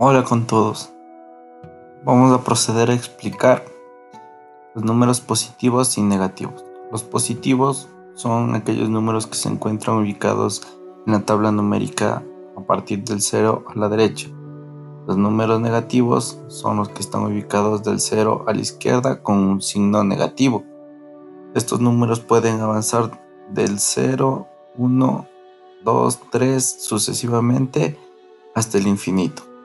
[0.00, 0.92] Hola con todos.
[2.04, 3.64] Vamos a proceder a explicar
[4.72, 6.64] los números positivos y negativos.
[6.92, 10.62] Los positivos son aquellos números que se encuentran ubicados
[11.04, 12.22] en la tabla numérica
[12.56, 14.28] a partir del 0 a la derecha.
[15.08, 19.60] Los números negativos son los que están ubicados del 0 a la izquierda con un
[19.60, 20.62] signo negativo.
[21.56, 25.26] Estos números pueden avanzar del 0, 1,
[25.82, 27.98] 2, 3 sucesivamente
[28.54, 29.57] hasta el infinito.